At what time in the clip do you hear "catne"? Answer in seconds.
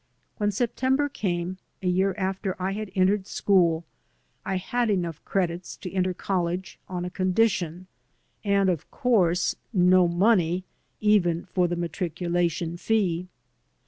1.09-1.57